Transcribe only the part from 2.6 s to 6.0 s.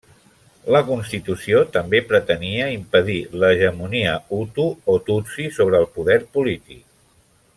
impedir l'hegemonia hutu o tutsi sobre el